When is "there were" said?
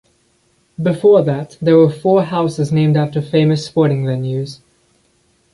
1.61-1.87